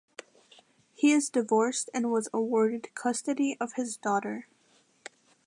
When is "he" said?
0.95-1.11